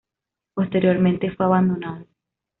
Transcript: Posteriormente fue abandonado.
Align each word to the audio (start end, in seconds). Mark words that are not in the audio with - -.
Posteriormente 0.55 1.29
fue 1.29 1.45
abandonado. 1.45 2.07